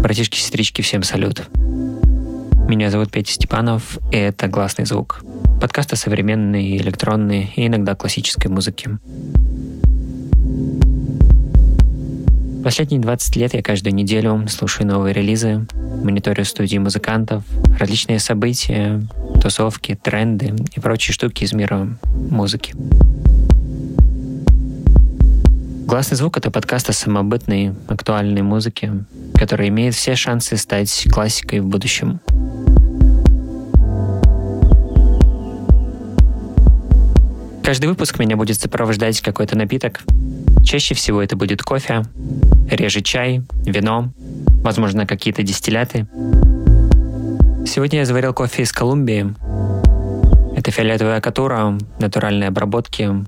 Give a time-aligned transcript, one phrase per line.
[0.00, 1.48] Братишки, сестрички, всем салют.
[2.68, 5.22] Меня зовут Петя Степанов, и это «Гласный звук».
[5.60, 8.98] Подкаст о современной, электронной и иногда классической музыке.
[12.62, 15.66] Последние 20 лет я каждую неделю слушаю новые релизы,
[16.04, 17.42] мониторю студии музыкантов,
[17.78, 19.02] различные события,
[19.42, 21.98] тусовки, тренды и прочие штуки из мира
[22.30, 22.74] музыки.
[25.88, 28.92] Гласный звук— это подкаст о самобытной, актуальной музыке,
[29.32, 32.20] которая имеет все шансы стать классикой в будущем.
[37.64, 40.02] Каждый выпуск меня будет сопровождать какой-то напиток.
[40.62, 42.04] Чаще всего это будет кофе,
[42.70, 44.12] реже чай, вино,
[44.62, 46.06] возможно, какие-то дистилляты.
[47.66, 49.34] Сегодня я заварил кофе из Колумбии.
[50.54, 53.24] Это фиолетовая катура натуральной обработки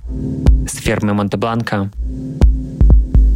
[0.68, 1.90] с фермы Монте-Бланко.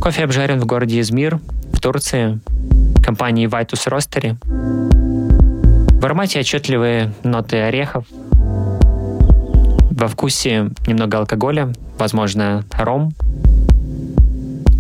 [0.01, 1.41] Кофе обжарен в городе Измир,
[1.73, 2.41] в Турции,
[3.03, 4.37] компании Vitus Roastery.
[6.01, 8.07] В аромате отчетливые ноты орехов.
[9.91, 13.15] Во вкусе немного алкоголя, возможно, ром,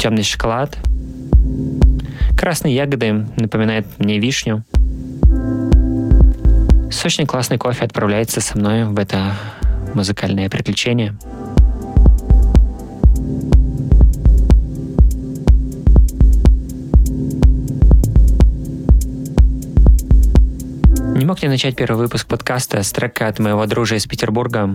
[0.01, 0.77] темный шоколад.
[2.37, 4.65] Красные ягоды напоминают мне вишню.
[6.91, 9.35] Сочный классный кофе отправляется со мной в это
[9.95, 11.17] музыкальное приключение–
[21.35, 24.73] Не мог не начать первый выпуск подкаста с трека от моего дружа из Петербурга.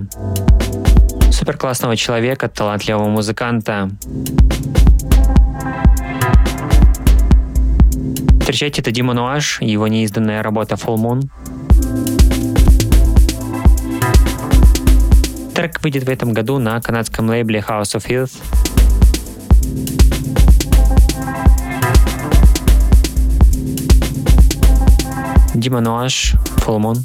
[1.32, 3.90] Супер классного человека, талантливого музыканта.
[8.42, 11.30] Встречайте, это Дима Нуаш его неизданная работа Full Moon.
[15.56, 18.34] Трек выйдет в этом году на канадском лейбле House of Youth.
[25.60, 26.98] Дима Нуаш, Фоломон.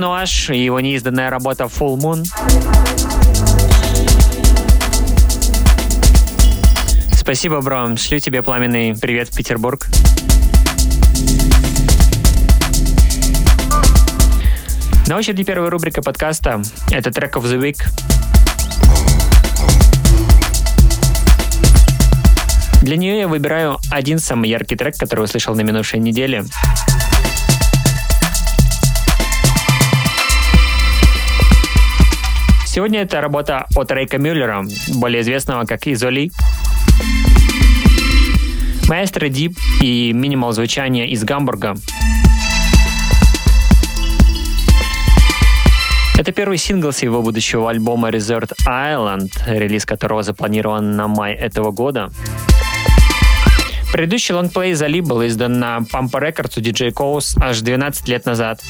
[0.00, 2.24] Нуаш и его неизданная работа Full Moon.
[7.12, 7.96] Спасибо, бро.
[7.96, 9.86] Шлю тебе пламенный привет в Петербург.
[15.06, 16.62] На очереди первая рубрика подкаста.
[16.90, 17.78] Это Track of the Week.
[22.82, 26.44] Для нее я выбираю один самый яркий трек, который услышал на минувшей неделе.
[32.76, 34.62] Сегодня это работа от Рейка Мюллера,
[34.96, 36.30] более известного как Изоли.
[38.86, 41.74] Маэстро Дип и минимал звучания из Гамбурга.
[46.18, 51.70] Это первый сингл с его будущего альбома Resort Island, релиз которого запланирован на май этого
[51.70, 52.10] года.
[53.90, 58.60] Предыдущий лонгплей Зали был издан на Pampa Records у DJ Coase аж 12 лет назад.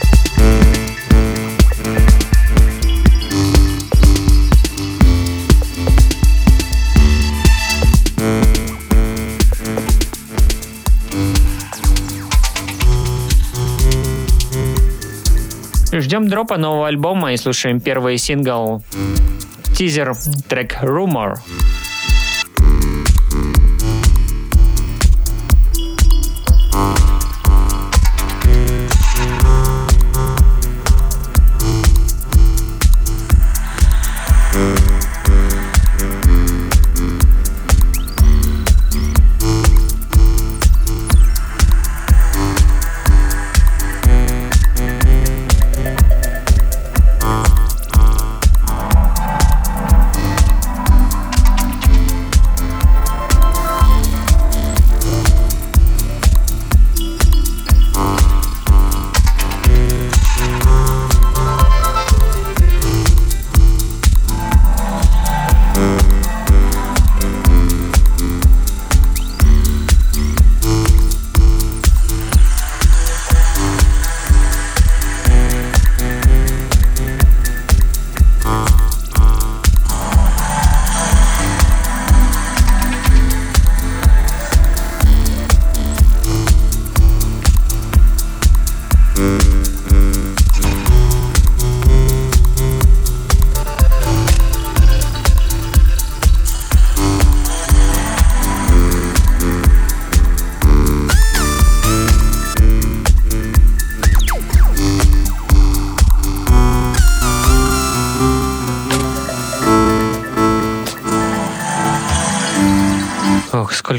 [16.01, 18.83] Ждем дропа нового альбома и слушаем первый сингл
[19.77, 20.15] тизер
[20.49, 21.39] трек Rumor.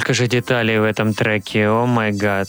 [0.08, 2.48] Сколько же деталей в этом треке, о май гад.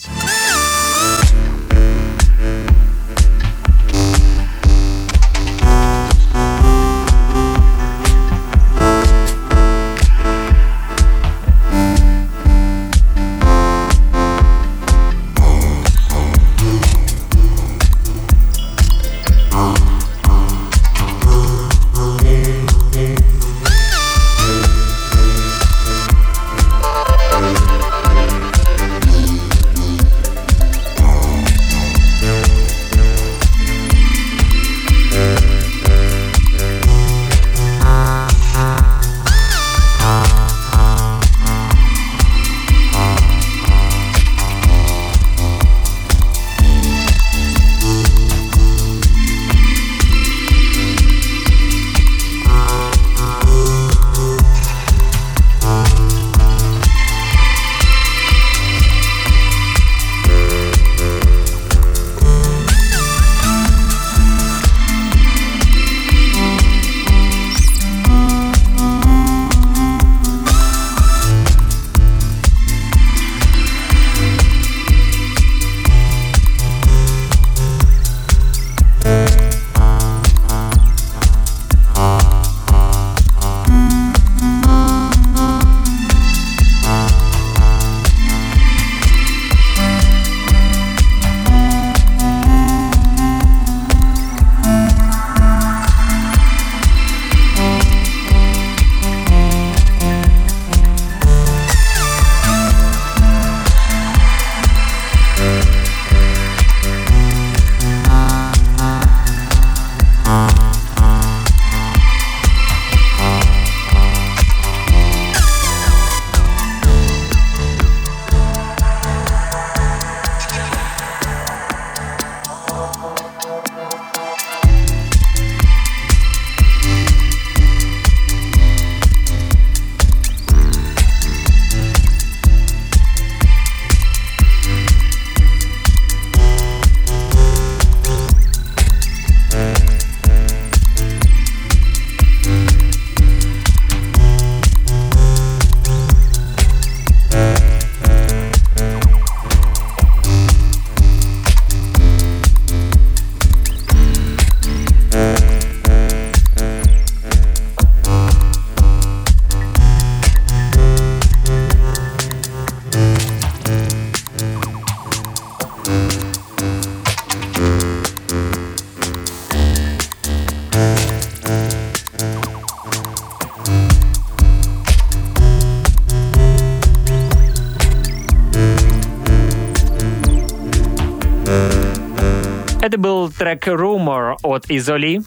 [183.49, 185.21] Трек Rumor от Изоли.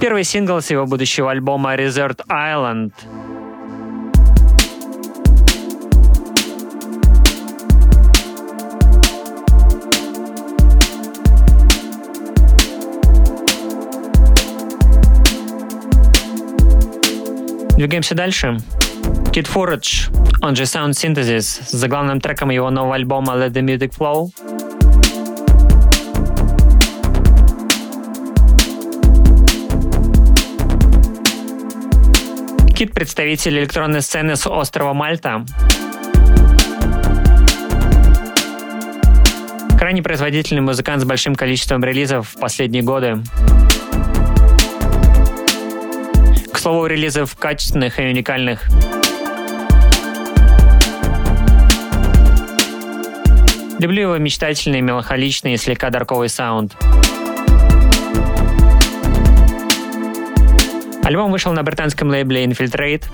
[0.00, 2.92] Первый сингл с его будущего альбома Resort Island.
[17.76, 18.58] Двигаемся дальше.
[19.32, 23.92] Kid Forage, он же Sound Synthesis, с главным треком его нового альбома Let the Music
[23.98, 24.28] Flow.
[32.84, 35.46] Кит— представитель электронной сцены с острова Мальта.
[39.78, 43.22] Крайне производительный музыкант с большим количеством релизов в последние годы.
[46.52, 48.68] К слову, релизов качественных и уникальных.
[53.78, 56.76] Люблю его мечтательный, меланхоличный и слегка дарковый саунд.
[61.04, 63.04] Альбом вышел на британском лейбле Infiltrate.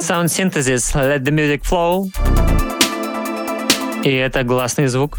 [0.00, 2.06] Sound Synthesis, Let the Music Flow.
[4.04, 5.18] И это гласный звук.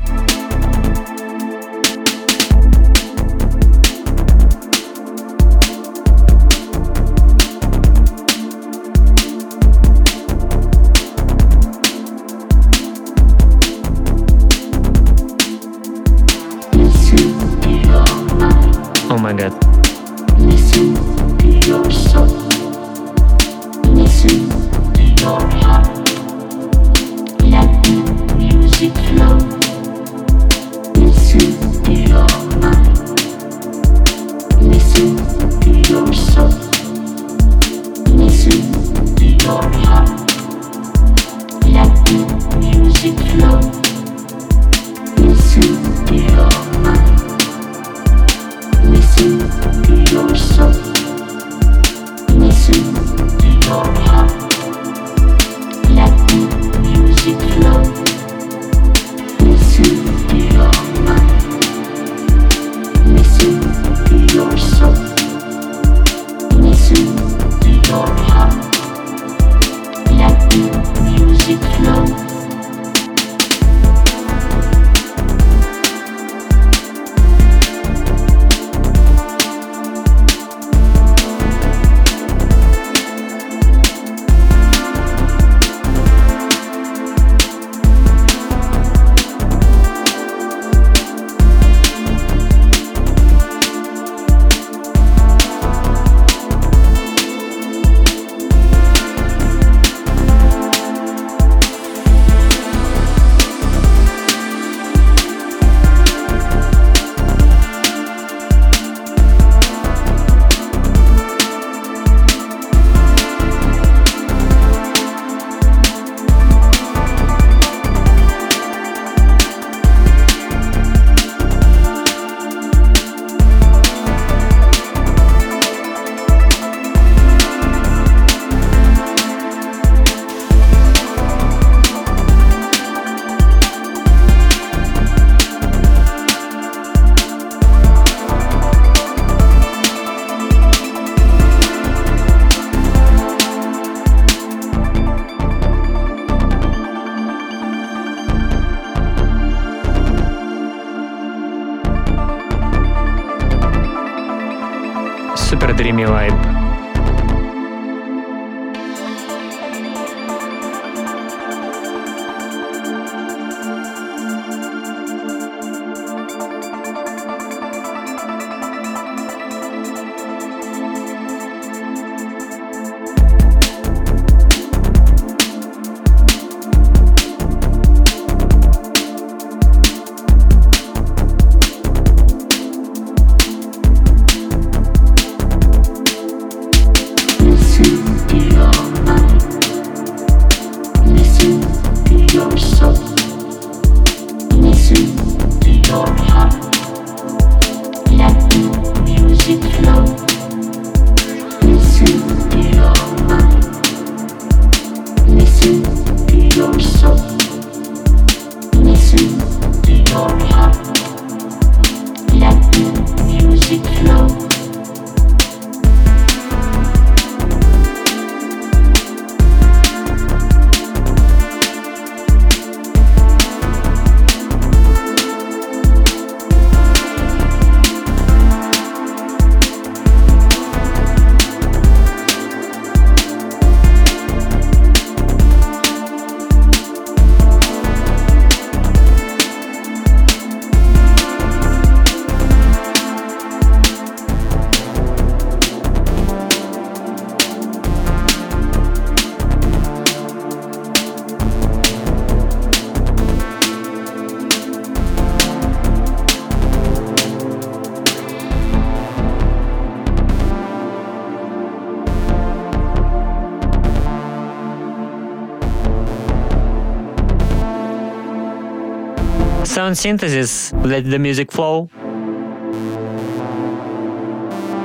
[269.98, 271.90] Synthesis, let the music flow.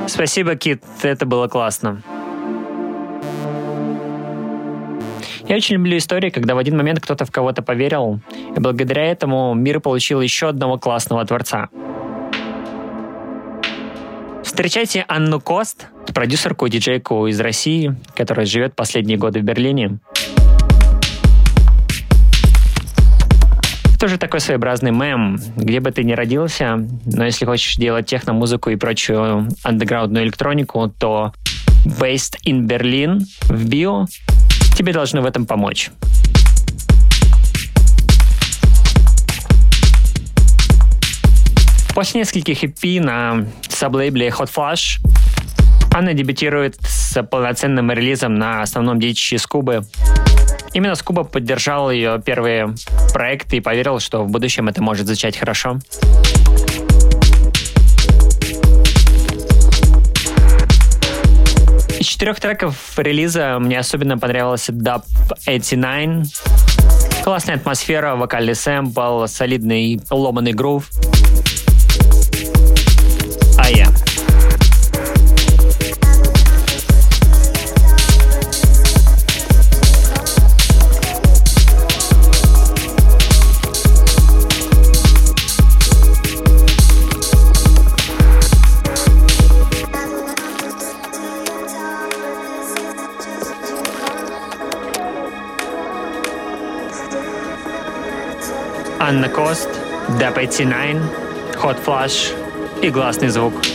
[0.07, 2.01] Спасибо, Кит, это было классно.
[5.47, 8.21] Я очень люблю истории, когда в один момент кто-то в кого-то поверил,
[8.55, 11.69] и благодаря этому мир получил еще одного классного творца.
[14.43, 19.99] Встречайте Анну Кост, продюсерку и диджейку из России, которая живет последние годы в Берлине.
[24.03, 25.39] Тоже такой своеобразный мем.
[25.55, 31.31] Где бы ты ни родился, но если хочешь делать техно-музыку и прочую андеграундную электронику, то
[31.85, 34.07] Based in Berlin в био
[34.75, 35.89] тебе должны в этом помочь.
[41.95, 44.99] После нескольких EP на саблейбле Hot Flash
[45.93, 49.85] Анна дебютирует с полноценным релизом на основном детище Скубы
[50.73, 52.73] Именно Скуба поддержал ее первые
[53.13, 55.79] проекты и поверил, что в будущем это может звучать хорошо.
[61.99, 65.03] Из четырех треков релиза мне особенно понравился Dub
[65.45, 66.33] 89.
[67.23, 70.89] Классная атмосфера, вокальный сэмпл, солидный ломаный грув.
[73.57, 73.87] А я.
[99.05, 99.67] Анна Кост,
[100.17, 101.01] Dap 89,
[101.61, 102.33] Hot Flash
[102.81, 103.72] и гласный звук.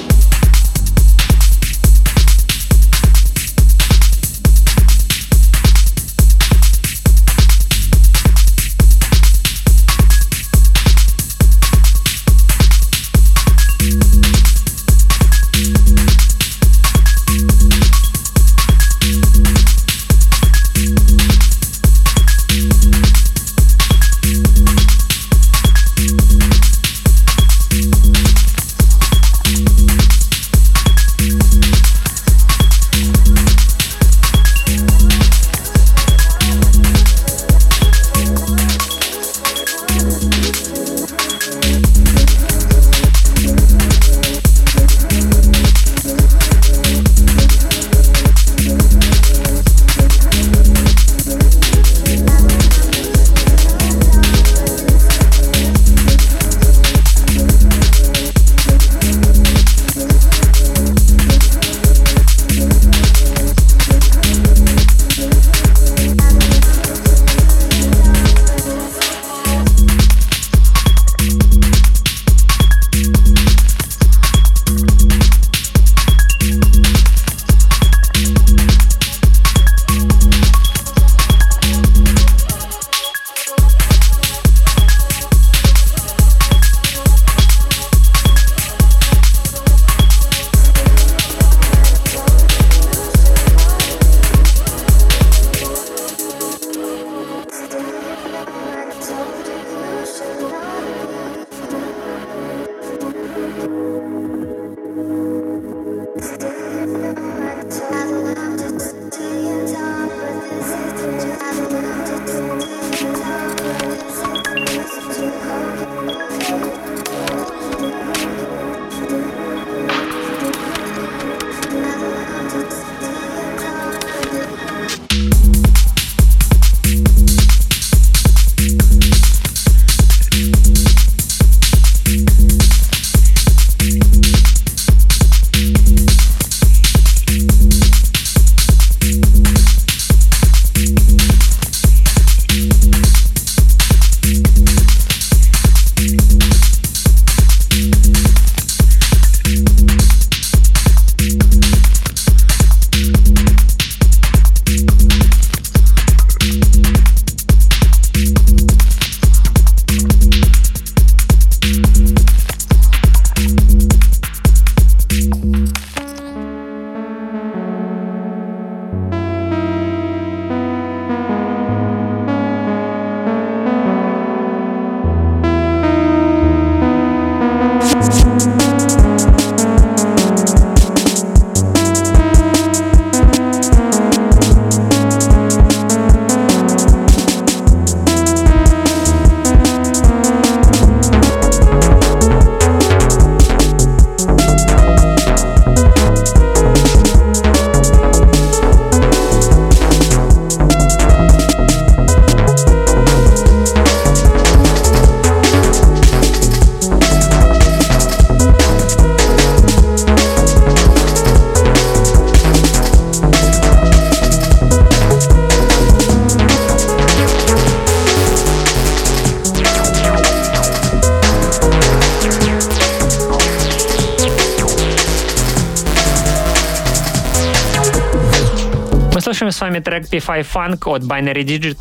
[230.11, 231.79] P5 Funk от Binary Digit.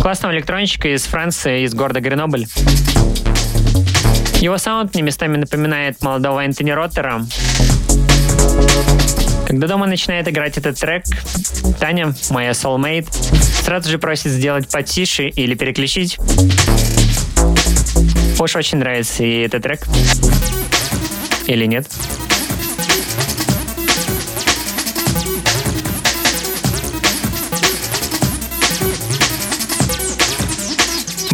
[0.00, 2.46] Классного электронщика из Франции, из города Гренобль.
[4.40, 7.24] Его саунд мне местами напоминает молодого Энтони Роттера.
[9.46, 11.04] Когда дома начинает играть этот трек,
[11.78, 13.12] Таня, моя soulmate,
[13.62, 16.18] сразу же просит сделать потише или переключить.
[18.38, 19.86] Уж очень нравится ей этот трек.
[21.46, 21.86] Или нет?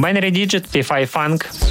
[0.01, 1.68] Binary Digit, P5 Funk.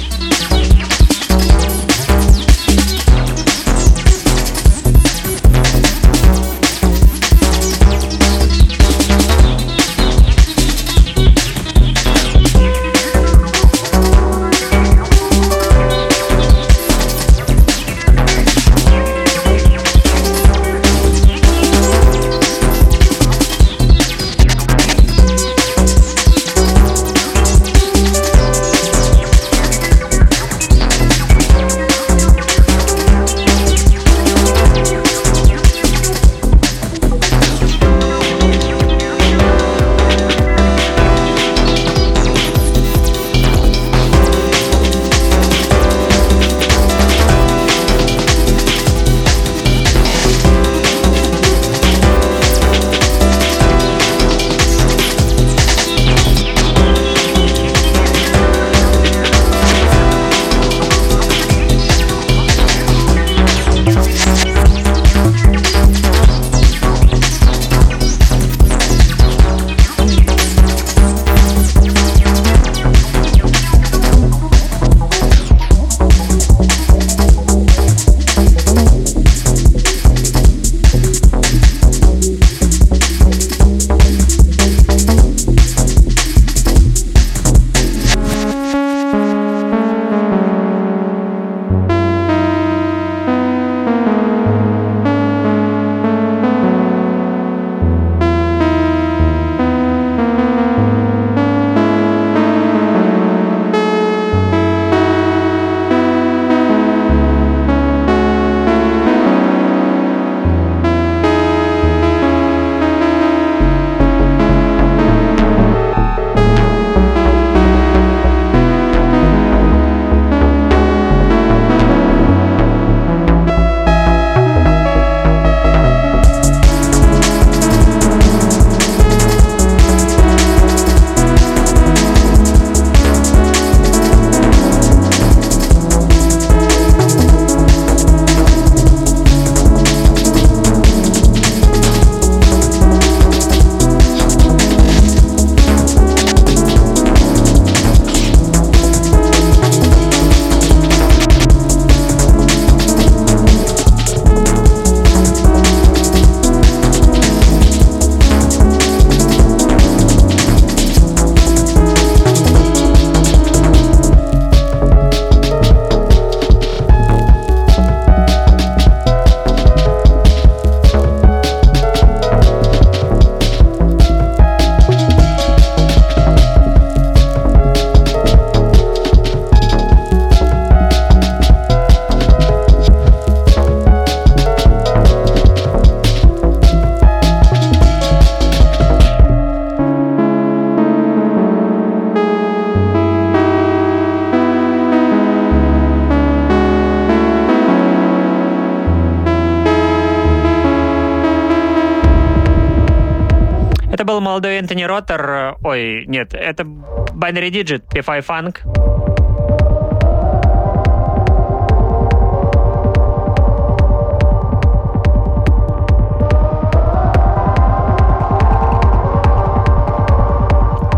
[204.38, 208.58] Молодой Энтони Роттер, ой, нет, это Binary Digit, P5 Funk.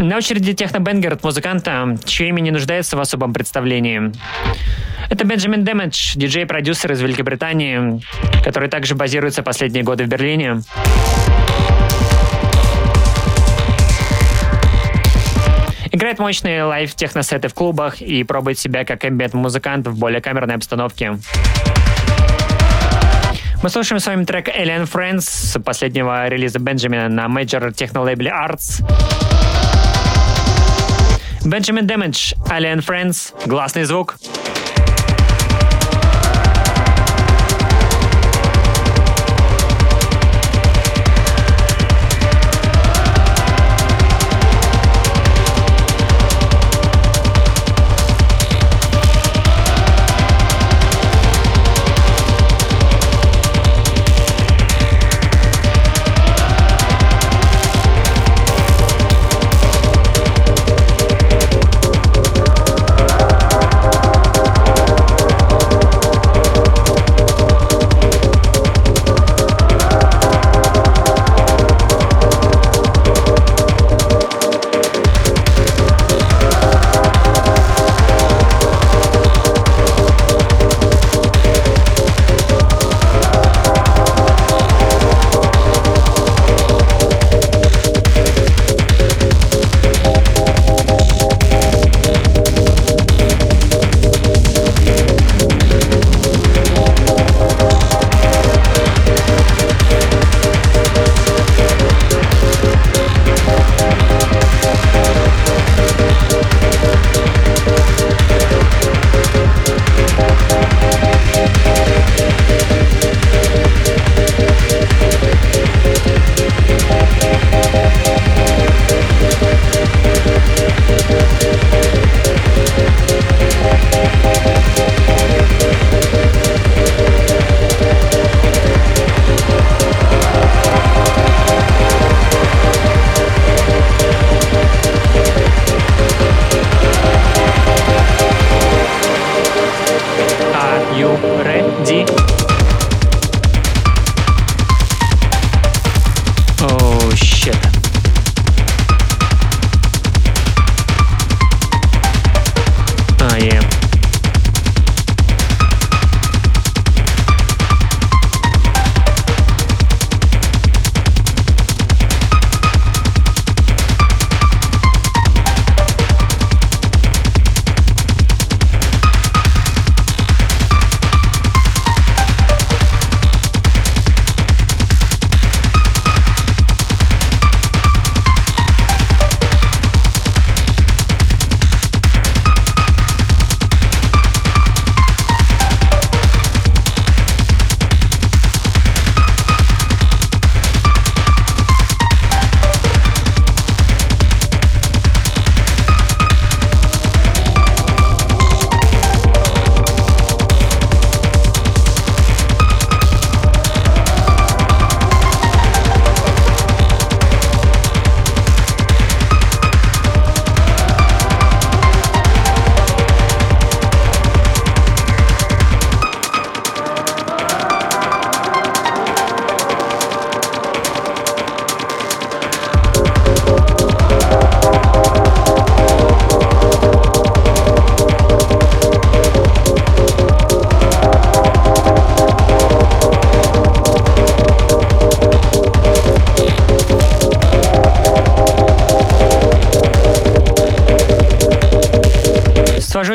[0.03, 4.13] На очереди технобенгер от музыканта, чье имя не нуждается в особом представлении.
[5.09, 8.01] Это Бенджамин Дэмэдж, диджей-продюсер из Великобритании,
[8.45, 10.63] который также базируется последние годы в Берлине.
[16.11, 21.17] Играет мощные live-техносеты в клубах и пробует себя как эмбиент-музыкант в более камерной обстановке.
[23.63, 28.85] Мы слушаем с вами трек Alien Friends с последнего релиза Бенджамина на major технолейбле Arts.
[31.45, 34.17] Benjamin Damage, Alien Friends, гласный звук.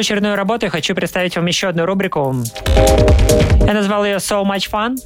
[0.06, 2.36] Очередную работу я хочу представить вам еще одну рубрику.
[3.66, 4.98] Я назвал ее So Much Fun.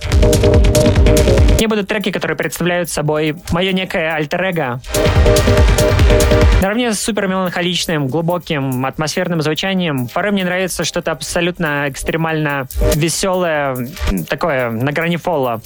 [1.58, 4.82] Не будут треки, которые представляют собой мое некое альтер-эго.
[6.62, 13.78] Наравне с супер меланхоличным, глубоким, атмосферным звучанием, порой мне нравится что-то абсолютно экстремально веселое,
[14.28, 15.62] такое, на грани фола.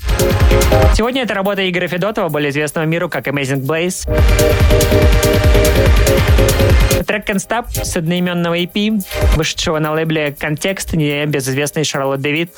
[0.93, 4.07] Сегодня это работа Игоря Федотова, более известного миру как Amazing Blaze.
[7.05, 9.03] Трек Stop с одноименного EP,
[9.35, 12.51] вышедшего на лейбле Контекст, небезызвестный Шарлотт Дэвид.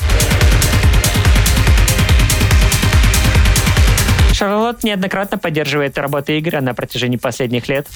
[4.34, 7.88] Шарлотт неоднократно поддерживает работы Игоря на протяжении последних лет.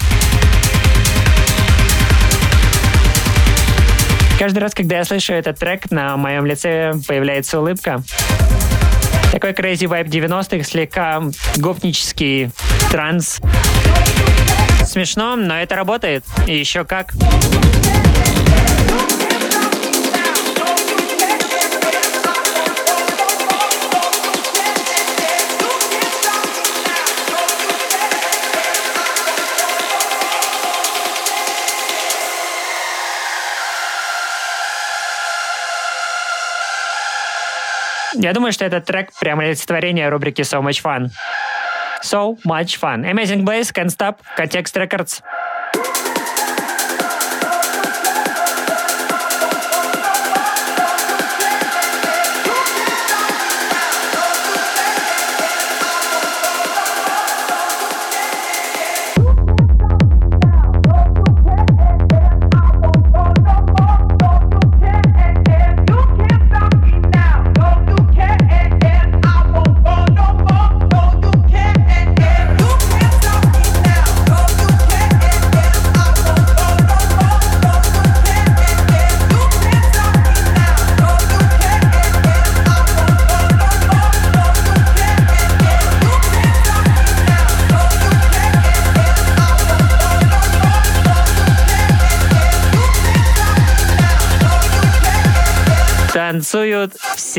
[4.39, 8.01] Каждый раз, когда я слышу этот трек, на моем лице появляется улыбка.
[9.33, 11.21] Такой crazy vibe 90-х, слегка
[11.57, 12.49] гопнический
[12.89, 13.41] транс.
[14.89, 16.23] Смешно, но это работает.
[16.47, 17.13] И еще как.
[38.15, 41.09] Я думаю, что этот трек прямо олицетворение рубрики So Much Fun.
[42.01, 43.05] So Much Fun.
[43.05, 45.21] Amazing Blaze, Can't Stop, Context Records.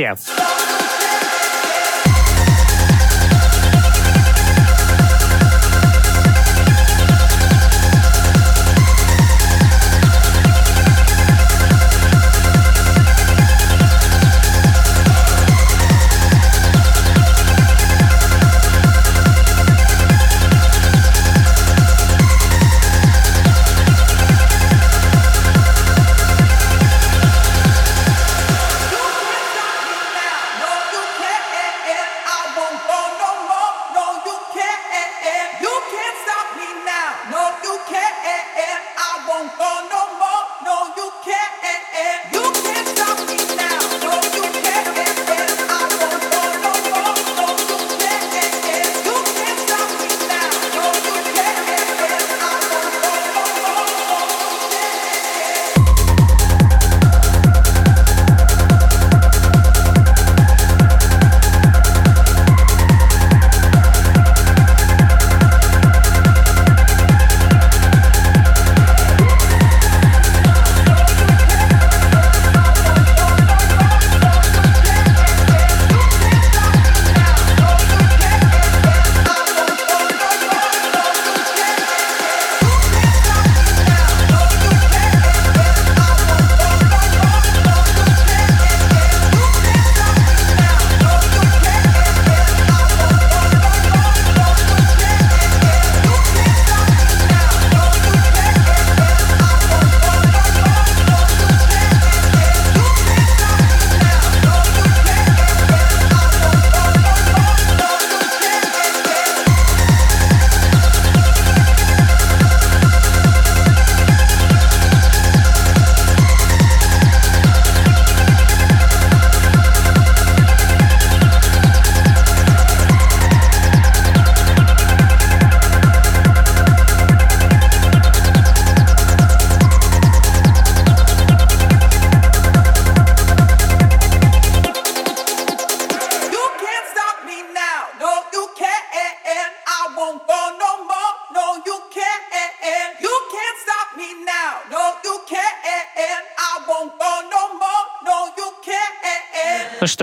[0.00, 0.49] Yeah.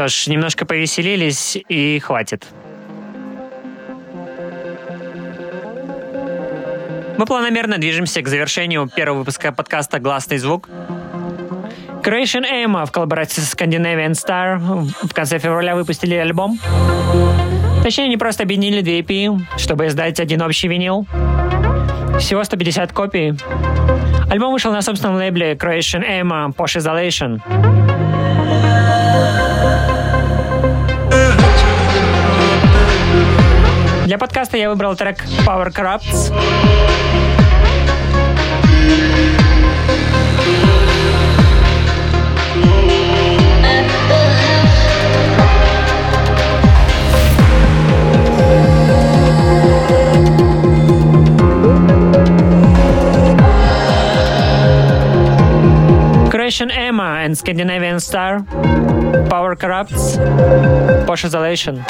[0.08, 2.46] Ж, немножко повеселились и хватит.
[7.18, 10.70] Мы планомерно движемся к завершению первого выпуска подкаста «Гласный звук».
[12.04, 16.60] Creation Emma в коллаборации с Scandinavian Star в конце февраля выпустили альбом.
[17.84, 21.08] Точнее, они просто объединили две EP, чтобы издать один общий винил.
[22.20, 23.34] Всего 150 копий.
[24.30, 27.97] Альбом вышел на собственном лейбле Croatian Emma Posh Isolation.
[34.08, 36.32] Для подкаста я выбрал трек Power Corrupts.
[56.32, 58.46] Croatian Emma and Scandinavian Star,
[59.28, 60.16] Power Corrupts,
[61.06, 61.84] Posh Isolation.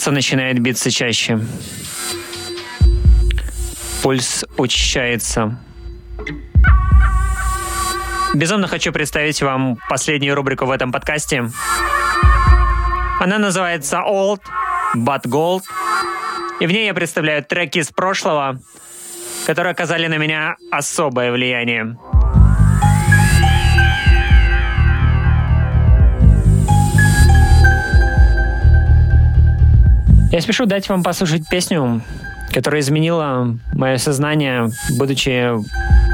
[0.00, 1.38] Сердце начинает биться чаще.
[4.02, 5.58] Пульс учащается.
[8.32, 11.50] Безумно хочу представить вам последнюю рубрику в этом подкасте.
[13.20, 14.40] Она называется Old
[14.96, 15.64] But Gold.
[16.60, 18.58] И в ней я представляю треки из прошлого,
[19.44, 21.98] которые оказали на меня особое влияние.
[30.30, 32.02] Я спешу дать вам послушать песню,
[32.52, 35.50] которая изменила мое сознание, будучи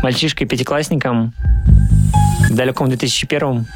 [0.03, 1.35] мальчишкой-пятиклассником
[2.49, 3.67] в далеком 2001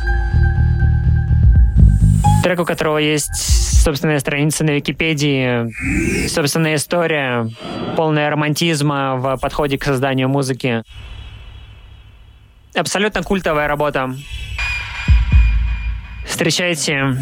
[2.42, 3.34] Трек, у которого есть
[3.82, 7.46] собственная страница на Википедии, собственная история,
[7.96, 10.82] полная романтизма в подходе к созданию музыки.
[12.74, 14.14] Абсолютно культовая работа.
[16.24, 17.18] Встречайте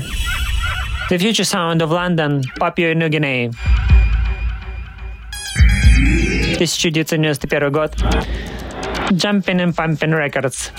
[1.08, 3.50] The Future Sound of London, Papua New Guinea.
[6.58, 7.96] 1991 год.
[9.16, 10.70] Jumping and Pumping Records.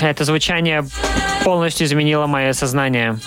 [0.00, 0.84] Это звучание
[1.44, 3.18] полностью изменило мое сознание.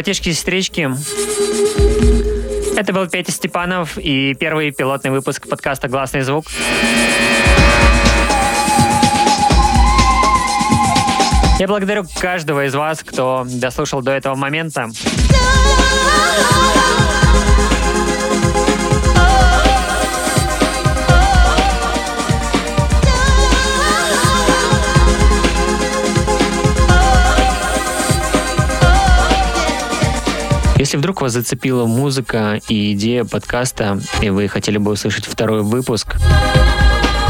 [0.00, 0.90] Братишки-сестрички,
[2.74, 6.46] это был Петя Степанов и первый пилотный выпуск подкаста «Гласный звук».
[11.58, 14.88] Я благодарю каждого из вас, кто дослушал до этого момента.
[30.90, 36.16] Если вдруг вас зацепила музыка и идея подкаста, и вы хотели бы услышать второй выпуск,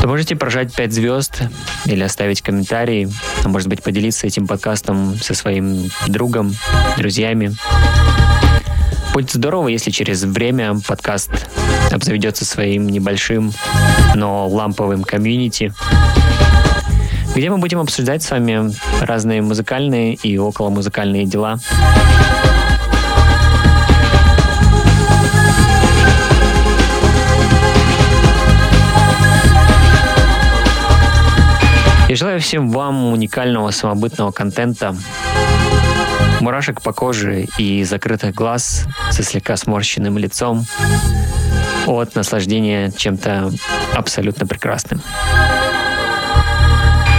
[0.00, 1.42] то можете прожать 5 звезд
[1.84, 3.12] или оставить комментарий,
[3.44, 6.54] а может быть поделиться этим подкастом со своим другом,
[6.96, 7.54] друзьями.
[9.12, 11.30] Будет здорово, если через время подкаст
[11.92, 13.52] обзаведется своим небольшим,
[14.14, 15.74] но ламповым комьюнити,
[17.36, 21.60] где мы будем обсуждать с вами разные музыкальные и околомузыкальные дела.
[32.12, 34.96] Желаю всем вам уникального самобытного контента,
[36.40, 40.66] мурашек по коже и закрытых глаз со слегка сморщенным лицом
[41.86, 43.52] от наслаждения чем-то
[43.94, 45.00] абсолютно прекрасным.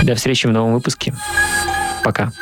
[0.04, 1.14] До встречи в новом выпуске.
[2.04, 2.34] Пока.